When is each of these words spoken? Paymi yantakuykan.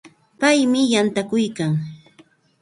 Paymi 0.39 0.81
yantakuykan. 0.93 1.71